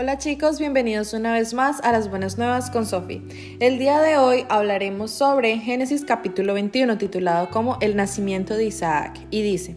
[0.00, 3.20] Hola chicos, bienvenidos una vez más a las Buenas Nuevas con Sofi.
[3.58, 9.18] El día de hoy hablaremos sobre Génesis capítulo 21 titulado como El nacimiento de Isaac
[9.32, 9.74] y dice,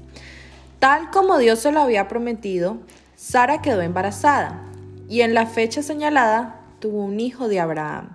[0.78, 2.78] tal como Dios se lo había prometido,
[3.16, 4.62] Sara quedó embarazada
[5.10, 8.10] y en la fecha señalada tuvo un hijo de Abraham,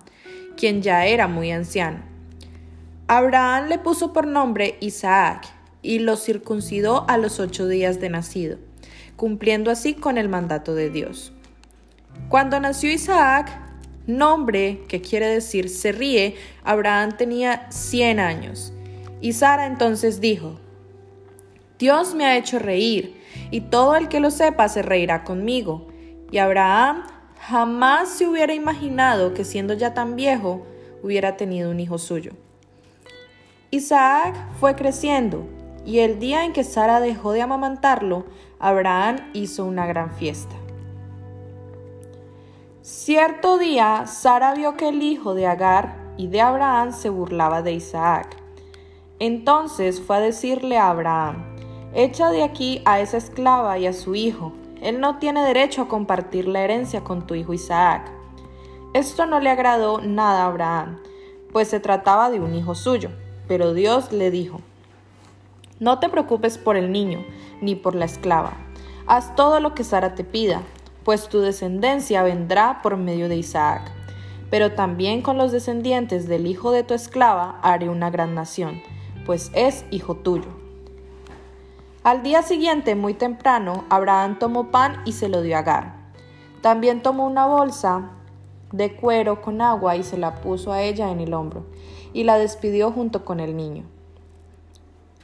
[0.55, 1.99] quien ya era muy anciano.
[3.09, 5.45] Abraham le puso por nombre Isaac
[5.81, 8.59] y lo circuncidó a los ocho días de nacido,
[9.17, 11.33] cumpliendo así con el mandato de Dios.
[12.29, 13.49] Cuando nació Isaac,
[14.07, 18.73] nombre que quiere decir se ríe, Abraham tenía 100 años.
[19.21, 20.59] Y Sara entonces dijo,
[21.79, 25.87] Dios me ha hecho reír, y todo el que lo sepa se reirá conmigo.
[26.31, 27.03] Y Abraham
[27.39, 30.65] jamás se hubiera imaginado que siendo ya tan viejo,
[31.03, 32.33] hubiera tenido un hijo suyo.
[33.71, 35.47] Isaac fue creciendo,
[35.85, 38.25] y el día en que Sara dejó de amamantarlo,
[38.59, 40.55] Abraham hizo una gran fiesta.
[42.89, 47.73] Cierto día, Sara vio que el hijo de Agar y de Abraham se burlaba de
[47.73, 48.37] Isaac.
[49.19, 51.43] Entonces fue a decirle a Abraham,
[51.93, 54.53] echa de aquí a esa esclava y a su hijo.
[54.81, 58.09] Él no tiene derecho a compartir la herencia con tu hijo Isaac.
[58.93, 60.99] Esto no le agradó nada a Abraham,
[61.51, 63.09] pues se trataba de un hijo suyo.
[63.49, 64.61] Pero Dios le dijo,
[65.81, 67.19] no te preocupes por el niño,
[67.59, 68.53] ni por la esclava.
[69.07, 70.61] Haz todo lo que Sara te pida,
[71.07, 73.93] pues tu descendencia vendrá por medio de Isaac.
[74.49, 78.81] Pero también con los descendientes del hijo de tu esclava haré una gran nación,
[79.25, 80.49] pues es hijo tuyo.
[82.03, 85.93] Al día siguiente, muy temprano, Abraham tomó pan y se lo dio a Agar.
[86.59, 88.11] También tomó una bolsa
[88.73, 91.67] de cuero con agua y se la puso a ella en el hombro,
[92.11, 93.85] y la despidió junto con el niño.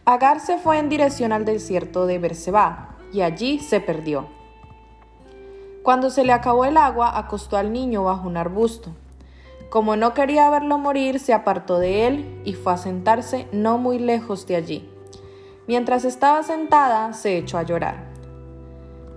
[0.06, 4.43] Agar se fue en dirección al desierto de Berseba, y allí se perdió.
[5.84, 8.92] Cuando se le acabó el agua, acostó al niño bajo un arbusto.
[9.70, 14.00] Como no quería verlo morir, se apartó de él y fue a sentarse no muy
[14.00, 14.90] lejos de allí.
[15.68, 18.14] Mientras estaba sentada, se echó a llorar.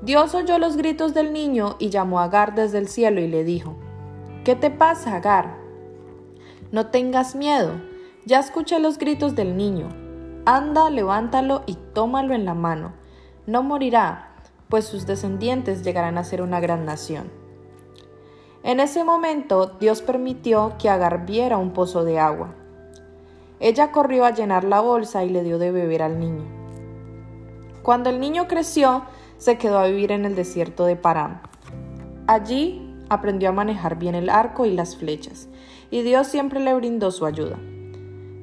[0.03, 3.44] Dios oyó los gritos del niño y llamó a Agar desde el cielo y le
[3.44, 3.77] dijo,
[4.44, 5.56] ¿Qué te pasa, Agar?
[6.72, 7.81] No tengas miedo,
[8.25, 9.88] ya escuché los gritos del niño.
[10.47, 12.93] Anda, levántalo y tómalo en la mano.
[13.47, 14.25] No morirá,
[14.69, 17.31] pues sus descendientes llegarán a ser una gran nación.
[18.62, 22.54] En ese momento Dios permitió que Agar viera un pozo de agua.
[23.60, 26.44] Ella corrió a llenar la bolsa y le dio de beber al niño.
[27.82, 29.04] Cuando el niño creció,
[29.38, 31.41] se quedó a vivir en el desierto de Param.
[32.27, 35.48] Allí aprendió a manejar bien el arco y las flechas,
[35.91, 37.59] y Dios siempre le brindó su ayuda.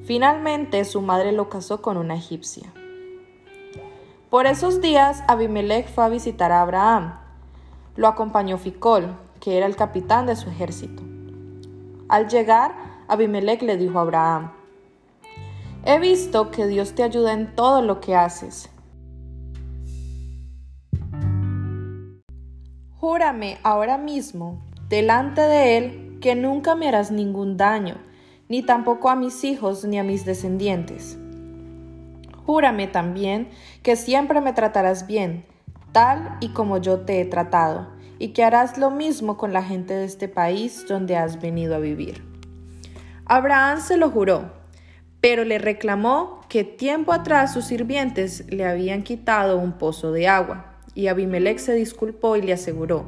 [0.04, 2.72] Finalmente su madre lo casó con una egipcia.
[4.34, 7.14] Por esos días Abimelech fue a visitar a Abraham.
[7.94, 11.04] Lo acompañó Ficol, que era el capitán de su ejército.
[12.08, 12.74] Al llegar,
[13.06, 14.50] Abimelech le dijo a Abraham,
[15.84, 18.68] He visto que Dios te ayuda en todo lo que haces.
[22.98, 27.98] Júrame ahora mismo, delante de Él, que nunca me harás ningún daño,
[28.48, 31.20] ni tampoco a mis hijos ni a mis descendientes.
[32.46, 33.48] Júrame también
[33.82, 35.44] que siempre me tratarás bien,
[35.92, 37.88] tal y como yo te he tratado,
[38.18, 41.78] y que harás lo mismo con la gente de este país donde has venido a
[41.78, 42.22] vivir.
[43.26, 44.52] Abraham se lo juró,
[45.20, 50.76] pero le reclamó que tiempo atrás sus sirvientes le habían quitado un pozo de agua,
[50.94, 53.06] y Abimelech se disculpó y le aseguró,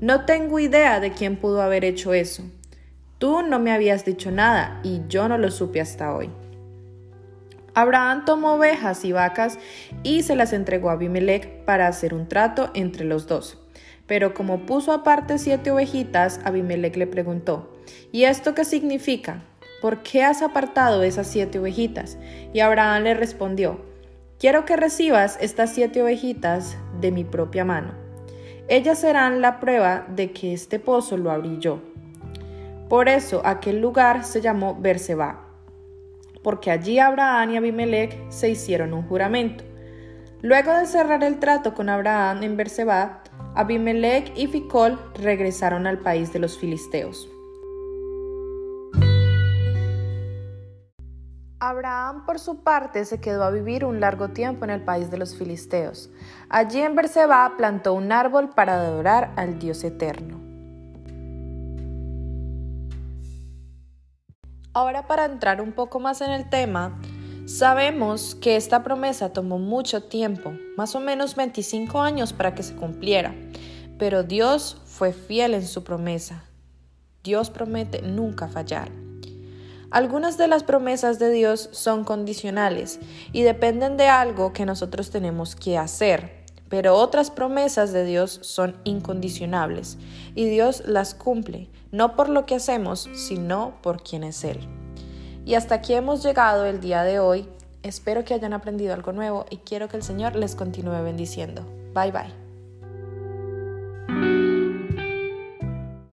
[0.00, 2.44] No tengo idea de quién pudo haber hecho eso.
[3.18, 6.30] Tú no me habías dicho nada y yo no lo supe hasta hoy.
[7.78, 9.56] Abraham tomó ovejas y vacas
[10.02, 13.56] y se las entregó a Abimelech para hacer un trato entre los dos.
[14.08, 17.72] Pero como puso aparte siete ovejitas, Abimelech le preguntó,
[18.10, 19.44] ¿Y esto qué significa?
[19.80, 22.18] ¿Por qué has apartado esas siete ovejitas?
[22.52, 23.80] Y Abraham le respondió,
[24.40, 27.92] Quiero que recibas estas siete ovejitas de mi propia mano.
[28.66, 31.80] Ellas serán la prueba de que este pozo lo abrí yo.
[32.88, 35.47] Por eso aquel lugar se llamó Berseba
[36.42, 39.64] porque allí Abraham y Abimelech se hicieron un juramento.
[40.40, 43.22] Luego de cerrar el trato con Abraham en Berseba,
[43.54, 47.28] Abimelech y Ficol regresaron al país de los filisteos.
[51.60, 55.18] Abraham, por su parte, se quedó a vivir un largo tiempo en el país de
[55.18, 56.08] los filisteos.
[56.48, 60.47] Allí en Berseba plantó un árbol para adorar al Dios eterno.
[64.78, 67.00] Ahora para entrar un poco más en el tema,
[67.46, 72.76] sabemos que esta promesa tomó mucho tiempo, más o menos 25 años para que se
[72.76, 73.34] cumpliera,
[73.98, 76.44] pero Dios fue fiel en su promesa.
[77.24, 78.92] Dios promete nunca fallar.
[79.90, 83.00] Algunas de las promesas de Dios son condicionales
[83.32, 86.37] y dependen de algo que nosotros tenemos que hacer,
[86.68, 89.98] pero otras promesas de Dios son incondicionables
[90.34, 94.58] y Dios las cumple, no por lo que hacemos, sino por quien es Él.
[95.44, 97.48] Y hasta aquí hemos llegado el día de hoy.
[97.82, 101.62] Espero que hayan aprendido algo nuevo y quiero que el Señor les continúe bendiciendo.
[101.94, 102.47] Bye bye.